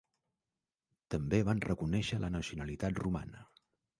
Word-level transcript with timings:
També 1.15 1.41
van 1.51 1.61
reconèixer 1.67 2.19
la 2.23 2.31
nacionalitat 2.37 2.97
romana. 3.05 3.45